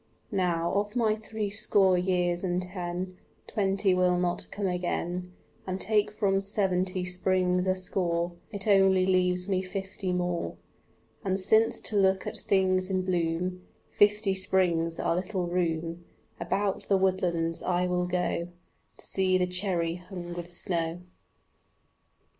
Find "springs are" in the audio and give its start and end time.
14.33-15.15